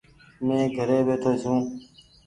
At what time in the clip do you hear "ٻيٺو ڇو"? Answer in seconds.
1.07-1.53